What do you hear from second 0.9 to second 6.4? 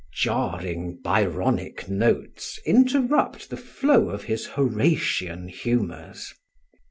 Byronic notes interrupt the flow of his Horatian humours.